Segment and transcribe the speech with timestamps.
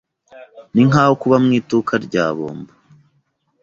[0.73, 2.73] Ninkaho kuba mu iduka rya bombo.